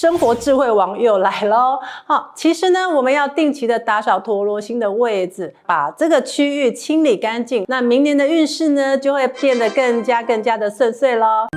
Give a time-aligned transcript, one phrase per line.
[0.00, 1.80] 生活智慧王又来喽！
[2.06, 11.48] 好，其实呢，我们要定期的打扫陀螺星的位置，把这个区域清理干净，那明年的运势呢，就会变得更加更加的顺遂喽。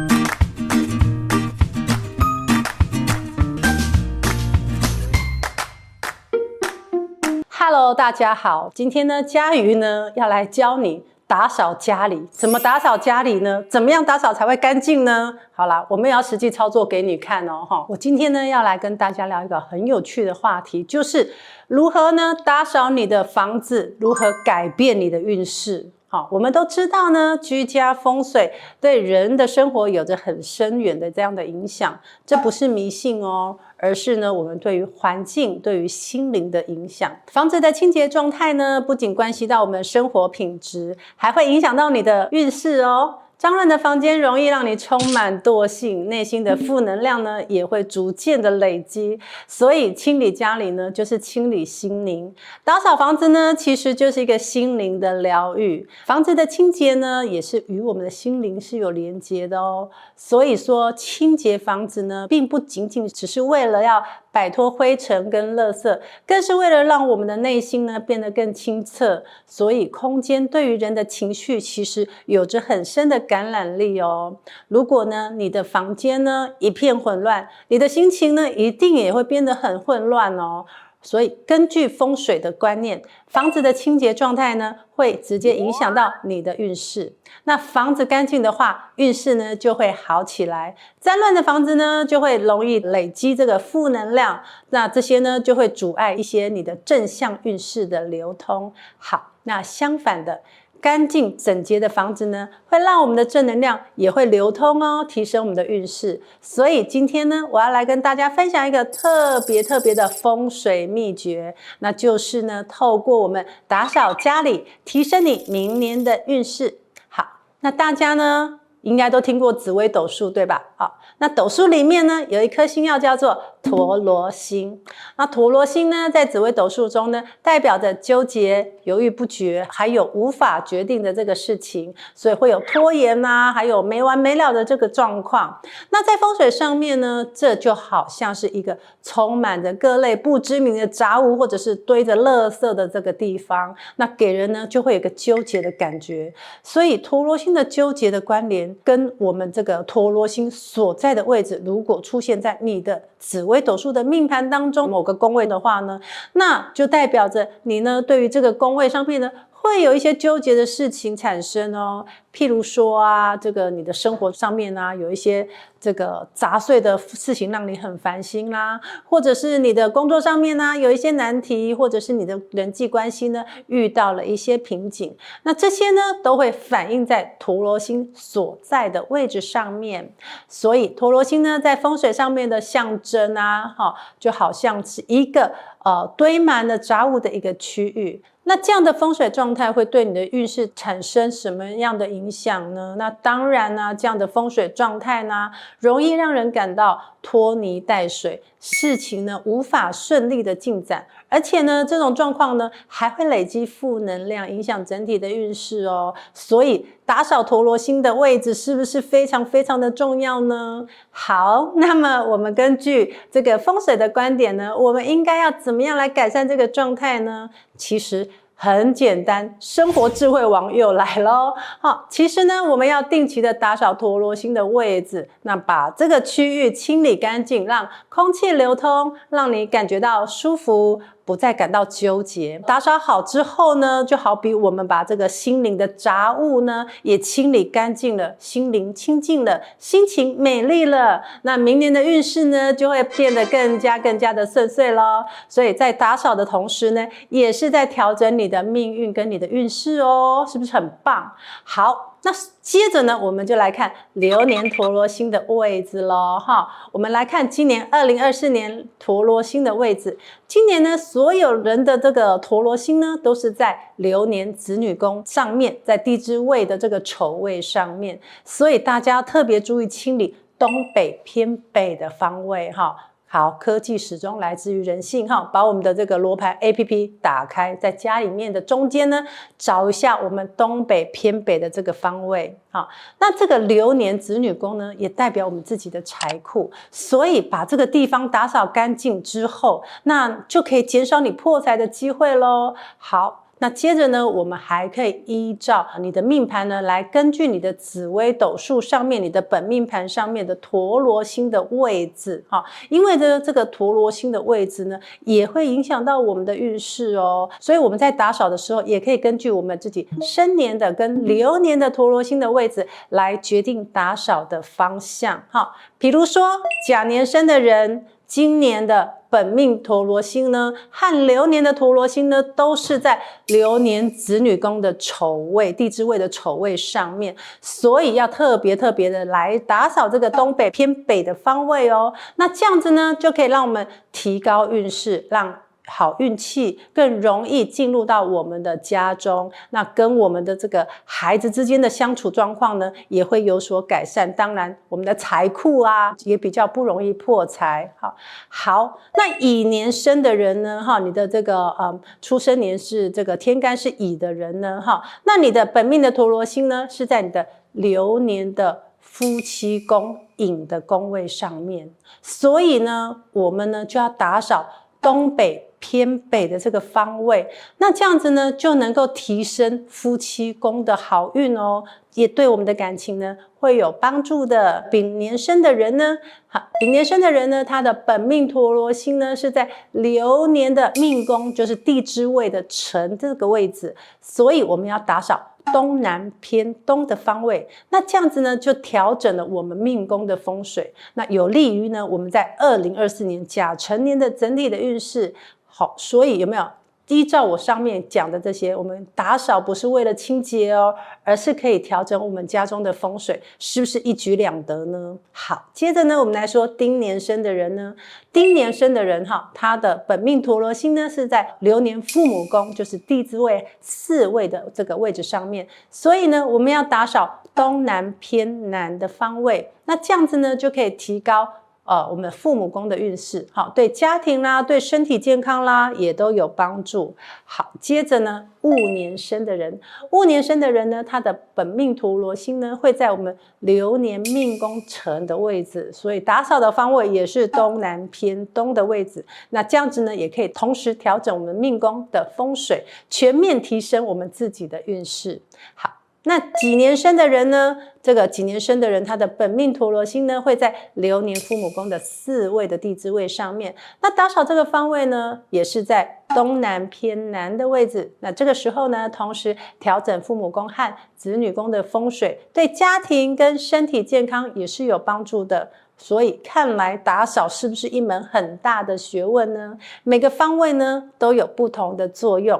[7.47, 11.05] Hello，大家好，今天呢，家瑜呢要来教你。
[11.31, 13.63] 打扫家里，怎么打扫家里呢？
[13.69, 15.33] 怎么样打扫才会干净呢？
[15.53, 17.85] 好啦，我们要实际操作给你看哦，哈！
[17.87, 21.31] 我今天呢要来跟大家聊一个很有趣的话题，就是
[21.69, 25.89] 如何呢打扫你的房子，如何改变你的运势。
[26.13, 28.51] 好，我们都知道呢，居家风水
[28.81, 33.57] 对人的生活有着很深远的这样的影响，这不是迷信哦。
[33.77, 37.09] 而是呢，我们对于环境、对于心灵的影响。
[37.27, 43.19] 房子的清洁状态呢，不仅关系到我们生活品质，还会影响到你的运势哦。
[43.41, 49.19] 脏乱的房间容易让你充满惰性，内心的负能量呢也会逐渐的累积。
[49.47, 52.31] 所以清理家里呢，就是清理心灵。
[52.63, 55.89] 打扫房子呢，其实就是一个心灵的疗愈。
[56.05, 59.89] 房子的清洁呢，也是与我们的心灵是有连接的哦。
[60.15, 69.23] 所以说，清洁房子呢，并不仅仅只是为了要摆脱灰尘跟垃圾，更是为了让我们的内心呢变得更清澈。
[69.45, 74.37] 所以，空间对于人的情绪其实有着很深的感染力哦。
[74.67, 80.65] 如果呢你的房间呢一片混乱，你的心情呢一定也会变得很混乱哦。
[81.03, 87.15] 所以，根据风水的观念，房子的清洁状态呢，会直接影响到你的运势。
[87.45, 90.75] 那房子干净的话，运势呢就会好起来。
[90.99, 94.41] 脏乱的房子呢，就会容易累积这个负能量。
[94.69, 98.71] 那这些呢，就会阻碍一些你的正向运势的流通。
[98.97, 100.41] 好，那相反的。
[100.81, 106.19] 干净整洁的房子呢，会让我们的正能量也会流通哦，提升我们的运势。
[106.41, 116.79] 所以今天呢，我要来跟大家分享一个特别特别的风水秘诀，那就是呢，透过我们打扫家里，提升你明年的运势。
[117.07, 117.23] 好，
[117.59, 120.61] 那大家呢，应该都听过紫微斗数，对吧？
[120.75, 124.81] 好，那斗数里面呢，有一颗星曜叫做陀罗星。
[125.17, 135.59] 那陀罗星呢，在紫微斗数中呢，代表着纠结、犹豫不决，还有无法决定的这个事情，所以会有拖延呐、啊，还有没完没了的这个状况。
[135.91, 146.33] 那在风水上面呢，这就好像是一个充满着各类不知名的杂物，或者是堆着垃圾的这个地方，那给人呢就会有个纠结的感觉。
[146.63, 148.70] 所以陀罗星的纠结的关联。
[148.83, 155.99] 跟我们这个陀罗星所在的位置，如果出现在你的紫微斗数的命盘当中某个宫位的话呢，
[156.33, 159.31] 那就代表着你呢对于这个宫位上面呢。
[159.63, 165.47] 会有一些纠结的事情产生哦，譬如说啊，这个你的生活上面啊，有一些
[165.79, 180.13] 这个杂碎的事情让你很烦心啦，或者是你的工作上面呢、啊、有一些难题，或者是你的人际关系呢遇到了一些瓶颈，那这些呢都会反映在陀罗星所在的位置上面。
[180.47, 185.51] 所以陀罗星呢在风水上面的象征啊，哈，就好像是一个
[185.83, 188.23] 呃堆满了杂物的一个区域。
[188.43, 192.95] 那这样的风水状态会对你的运势产生什么样的影影响呢？
[192.99, 195.49] 那当然呢，这样的风水状态呢，
[195.79, 206.13] 容易让人感到拖泥带水，事情呢无法顺利的进展，而且呢，这种状况呢还会累积负能量，影响整体的运势哦。
[206.33, 210.85] 所以打扫陀螺星的位置是不是非常非常的重要呢？
[211.09, 217.49] 好，那么我们根据这个风水的观点呢，我们应该要怎么样来改善这个状态呢？
[217.75, 218.29] 其实。
[218.63, 221.51] 很简单，生活智慧王又来喽！
[221.79, 231.01] 好，其实呢，我们要定期的打扫陀螺星的位置，那把这个区域清理干净，让空气流通，让你感觉到舒服。
[231.23, 232.61] 不再感到纠结。
[232.65, 245.23] 打扫好之后呢，就好比我们把这个心灵的杂物呢也清理干净了，心灵清净了，心情美丽了，那明年的运势呢就会变得更加更加的顺遂喽。
[245.47, 251.31] 所以在打扫的同时呢，也是在调整你的命运跟你的运势哦，是不是很棒？
[251.63, 252.10] 好。
[252.23, 252.31] 那
[252.61, 256.67] 接着呢，我们就来看流年陀罗星的位置喽，哈。
[256.91, 260.19] 我们来看今年二零二四年陀罗星的位置。
[260.47, 272.95] 今年呢，所有人的这个陀罗星呢，都是在流年子女宫上面，在地支位的这个丑位上面，所以大家特别注意清理东北偏北的方位，哈。
[273.33, 275.49] 好，科技始终来自于人性哈。
[275.53, 279.25] 把我们的这个罗盘 APP 打开，在家里面的中间呢，
[279.57, 282.59] 找一下我们东北偏北的这个方位。
[282.71, 282.89] 好，
[283.21, 292.75] 那这个流年子女宫呢，也代表我们自己的财库，所以把这个地方打扫干净之后，那就可以减少你破财的机会喽。
[292.97, 293.40] 好。
[293.61, 307.47] 那接着呢，我们还可以依照你的命盘呢，来根据你的紫微斗数上面，你的本命盘上面的陀罗星的位置，哈，因为呢，这个陀罗星的位置呢，也会影响到我们的运势哦。
[307.59, 315.75] 所以我们在打扫的时候，也可以根据我们自己生年的跟流年的陀罗星的位置来决定打扫的方向，哈。
[315.99, 316.49] 比如说
[316.87, 319.20] 甲年生的人，今年的。
[319.31, 332.13] 本命陀罗星呢，和流年的陀罗星呢，都是在流年子女宫的丑位、地支位的丑位上面，所以要特别特别的来打扫这个东北偏北的方位哦。
[332.35, 335.55] 那这样子呢，就可以让我们提高运势，让。
[335.93, 344.31] 好运气更容易进入到我们的家中，那跟我们的这个孩子之间的相处状况呢，也会有所改善。
[344.33, 347.93] 当然，我们的财库啊，也比较不容易破财。
[347.99, 348.15] 好，
[348.47, 364.65] 好，那乙年生的人呢，哈，你的这个呃，出生年是这个天干是乙的人呢，哈，那你的本命的陀罗星呢，是在你的流年的夫妻宫寅的宫位上面，所以呢，我们呢就要打扫
[365.01, 365.67] 东北。
[365.81, 367.45] 偏北的这个方位，
[367.79, 371.83] 那这样子呢，就能够提升夫妻宫的好运哦，
[372.13, 374.87] 也对我们的感情呢会有帮助的。
[374.91, 376.17] 丙年生的人呢，
[376.47, 385.47] 好，丙年生的人呢，他的本命陀罗星呢是在流年的命宫，就是地支位的辰这个位置，所以我们要打扫。
[385.71, 395.35] 东南偏东的方位，那这样子呢，就调整了我们命宫的风水，那有利于呢，我们在二零二四年甲辰年的整体的运势。
[395.67, 396.67] 好，所以有没有？
[397.11, 405.17] 依照我上面讲的这些，我们打扫不是为了清洁哦，而是可以调整我们家中的风水，是不是一举两得呢？
[405.33, 407.93] 好，接着呢，我们来说丁年生的人呢，
[408.31, 421.45] 丁年生的人哈，他的本命陀罗星呢是在流年父母宫，就是地支位四位的这个位置上面，所以呢，我们要打扫东南偏南的方位，那这样子呢就可以提高。
[421.83, 427.15] 呃，我们父母宫的运势，好，对家庭啦，对身体健康啦，也都有帮助。
[427.43, 429.79] 好，接着呢，戊年生的人，
[430.11, 439.25] 戊年生的人呢，他的本命陀罗星呢，会在我们流年命宫辰的位置，所以打扫的方位也是东南偏东的位置。
[439.49, 445.41] 那这样子呢，也可以同时调整我们命宫的风水，全面提升我们自己的运势。
[445.73, 446.00] 好。
[446.23, 447.77] 那己年生的人呢？
[448.03, 453.75] 这个己年生的人，他的本命陀罗星呢，会在流年父母宫的四位的地支位上面。
[454.01, 458.13] 那打扫这个方位呢，也是在东南偏南的位置。
[458.19, 465.71] 那这个时候呢，同时调整父母宫和子女宫的风水，对家庭跟身体健康也是有帮助的。
[465.97, 469.77] 所以看来打扫是不是一门很大的学问呢？
[470.03, 472.59] 每个方位呢，都有不同的作用。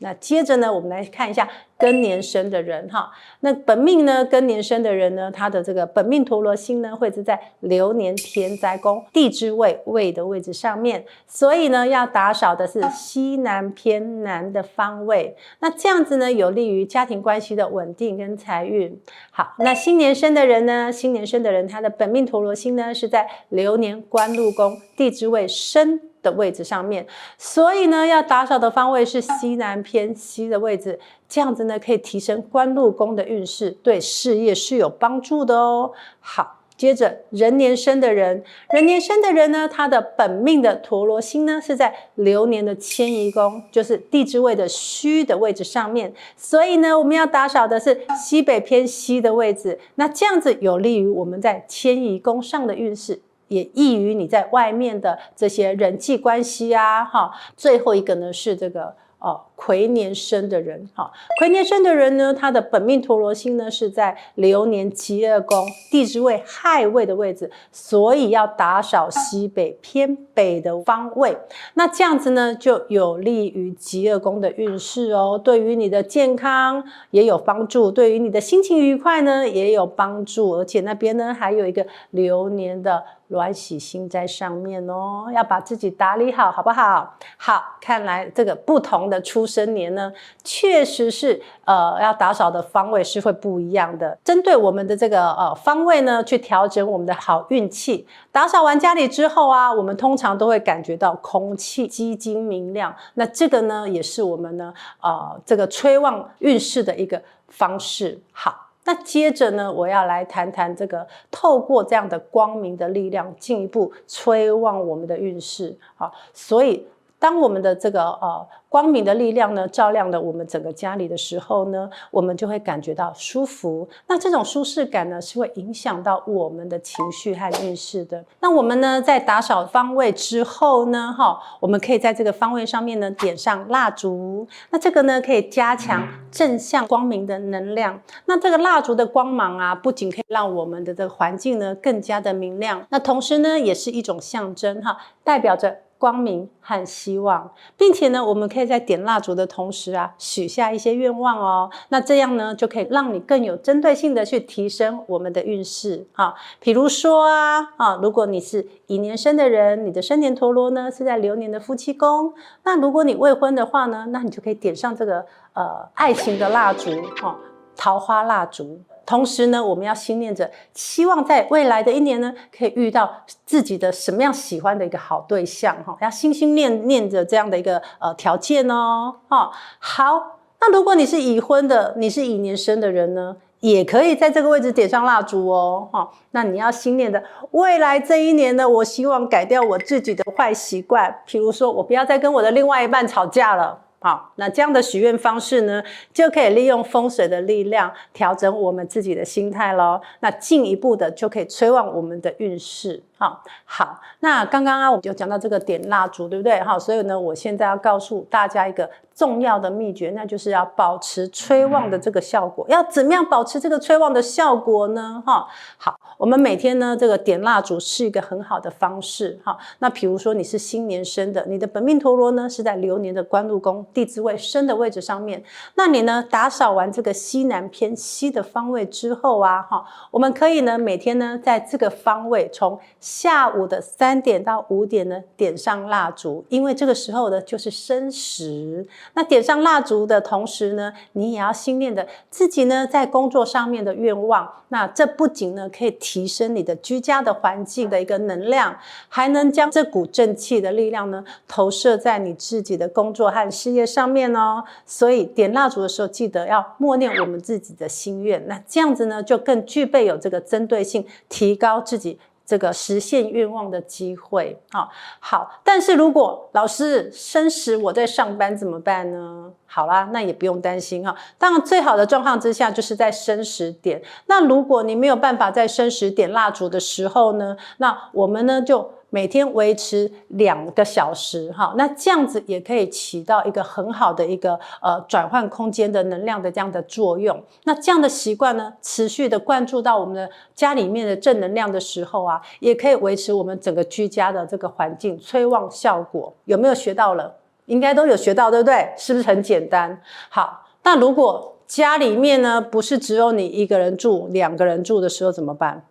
[0.00, 1.48] 那接着呢，我们来看一下
[1.78, 3.10] 庚年生的人哈。
[3.40, 15.36] 那本命呢，庚年生的人呢，他的这个本命陀罗星呢，会是在流年田宅宫地支位位的位置上面，所以呢，要打扫的是西南偏南的方位。
[15.60, 18.98] 那这样子呢，有利于家庭关系的稳定跟财运。
[19.30, 27.06] 好，那辛年生的人呢，辛年生的人，他的本命陀罗星呢，是在流年官禄宫地支位生的位置上面，
[27.38, 35.92] 所以呢，要打扫的方位是西南偏西的位置，这样子呢，可以提升官禄宫的运势，对事业是有帮助的哦。
[36.20, 53.20] 好，接着壬年生的人，壬年生的人呢，他的本命的陀罗星呢是在流年的迁移宫，就是地支位的戌的位置上面，所以呢，我们要打扫的是西北偏西的位置，那这样子有利于我们在迁移宫上的运势。
[53.50, 57.30] 也易于你在外面的这些人际关系啊，哈。
[57.56, 71.36] 最后一个呢是这个哦，癸年生的人，哈，癸年生的人呢，他的本命陀罗星呢是在流年疾厄宫地支位亥位的位置，所以要打扫西北偏北的方位。
[71.74, 83.04] 那这样子呢，就有利于疾厄宫的运势哦，对于你的健康也有帮助，对于你的心情愉快呢也有帮助，而且那边呢还有一个流年的。
[83.30, 87.16] 鸾喜星在上面哦，要把自己打理好，好不好？
[87.36, 90.12] 好，看来这个不同的出生年呢，
[90.44, 94.16] 确实是呃要打扫的方位是会不一样的。
[94.24, 98.06] 针对我们的这个呃方位呢，去调整我们的好运气。
[98.30, 102.94] 打扫完家里之后啊，我们通常都会感觉到空气机晶明亮。
[103.14, 108.20] 那这个呢，也是我们呢呃这个催旺运势的一个方式。
[108.32, 108.68] 好。
[108.82, 115.76] 那接着呢，我要来谈谈这个透过这样的光明的力量，进一步催旺我们的运势。
[115.96, 116.86] 好，所以。
[117.20, 123.86] 当我们的这个呃光明的力量呢，照亮了我们整个家里的时候呢，我们就会感觉到舒服。
[124.06, 128.24] 那这种舒适感呢，是会影响到我们的情绪和运势的。
[128.40, 134.48] 那我们呢，在打扫方位之后呢，哈，我们可以在这个方位上面呢，点上蜡烛。
[134.70, 138.00] 那这个呢，可以加强正向光明的能量。
[138.24, 145.76] 那这个蜡烛的光芒啊，不仅可以让我们的这个环境呢更加的明亮，那同时呢，也是一种象征哈，代表着。
[146.00, 151.70] 光明和希望，并且呢，我们可以在点蜡烛的同时啊，许下一些愿望哦。
[151.90, 156.34] 那这样呢，就可以让你更有针对性的去提升我们的运势啊。
[156.58, 162.32] 比如说啊，啊，如果你是乙年生的人，你的生年陀螺呢是在流年的夫妻宫，
[162.64, 166.90] 那如果你未婚的话呢，那你就可以点上这个呃爱情的蜡烛，
[167.20, 167.36] 哈，
[167.76, 168.80] 桃花蜡烛。
[169.10, 173.12] 同时呢，我们要心念着，希望在未来的一年呢，可以遇到
[173.44, 179.50] 自己的什么样喜欢的一个好对象哈，要心心念念着这样的一个呃条件哦，哈，
[179.80, 193.80] 好，那如果你是已婚的，你是乙年生的人呢，也可以在这个位置点上蜡烛哦，哈，那你要心念的，未来这一年呢，我希望改掉我自己的坏习惯，譬如说我不要再跟我的另外一半吵架了。
[194.02, 200.00] 好，那这样的许愿方式呢，就可以利用风水的力量调整我们自己的心态喽。
[200.20, 203.02] 那进一步的就可以催旺我们的运势。
[203.20, 206.58] 好，好，那刚刚啊，我们就讲到这个点蜡烛，对不对？
[206.60, 212.64] 好，所以呢，我现在要告诉大家一个重要的秘诀，那就是要保持催旺的这个效果。
[212.70, 215.22] 要怎么样保持这个催旺的效果呢？
[215.26, 215.46] 哈，
[215.76, 219.38] 好，我们每天呢，这个点蜡烛是一个很好的方式。
[219.44, 232.80] 哈，那比如说你是新年生的，你的本命陀螺呢是在流年的官禄宫地支位生的位置上面，那你呢打扫完这个西南偏西的方位之后啊，哈，我们可以呢每天呢在这个方位从
[233.10, 238.86] 下午的三点到五点呢，点上蜡烛，因为这个时候呢就是申时。
[239.14, 244.48] 那点上蜡烛的同时呢，你也要心念的自己呢在工作上面的愿望。
[244.68, 254.62] 那这不仅呢可以提升你的居家的环境的一个能量，还能将这股正气的力量呢投射在你自己的工作和事业上面哦。
[254.86, 258.46] 所以点蜡烛的时候，记得要默念我们自己的心愿。
[258.46, 262.20] 那这样子呢，就更具备有这个针对性，提高自己。
[262.50, 264.88] 这个实现愿望的机会啊，
[265.20, 269.52] 好，但是如果老师生时我在上班怎么办呢？
[269.66, 271.14] 好啦，那也不用担心哈。
[271.38, 274.02] 当然，最好的状况之下就是在生时点。
[274.26, 278.94] 那如果你没有办法在生时点蜡烛的时候呢，那我们呢就。
[279.10, 287.42] 每天维持两个小时，哈，那这样子也可以起到一个很好的一个呃转换空间的能量的这样的作用。
[287.64, 296.32] 那这样的习惯呢，持续的灌注到我们的家里面的正能量的时候啊，也可以维持我们整个居家的这个环境催旺效果。
[296.44, 297.34] 有没有学到了？
[297.66, 298.92] 应该都有学到，对不对？
[298.96, 300.00] 是不是很简单？
[300.28, 305.84] 好，那如果家里面呢，不是只有你一个人住，两个人住的时候怎么办？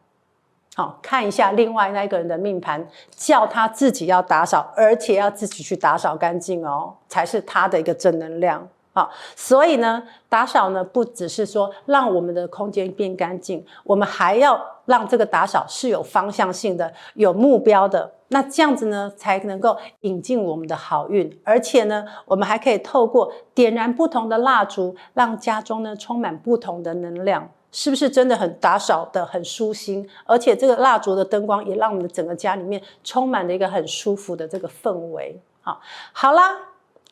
[0.76, 8.66] 好，看一下另外那一个人的命盘，叫他自己要打扫，而且要自己去打扫干净哦，才是他的一个正能量。
[8.94, 18.12] 好，所以呢，打扫呢不只是说让我们的空间变干净，我们还要让这个打扫是有方向性的、有目标的。
[18.30, 27.50] 那这样子呢，才能够引进我们的好运，而且呢，我们还可以透过点燃不同的蜡烛，让家中呢充满不同的能量。
[27.72, 30.08] 是不是真的很打扫的很舒心？
[30.26, 35.40] 而且这个蜡烛的灯光也让我们整个家里面充满了一个很舒服的这个氛围。
[35.62, 35.80] 好，
[36.14, 36.58] 好啦，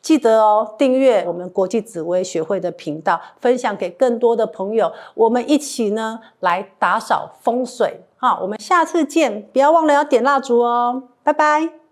[0.00, 8.00] 记得哦，订阅我们国际紫微学会的频道，分享给更多的朋友，我们一起呢来打扫风水。
[8.16, 11.87] 好，我们下次见，不要忘了要点蜡烛哦，拜拜。